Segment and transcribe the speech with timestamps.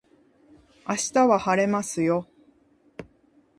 [0.89, 2.27] 明日は晴れますよ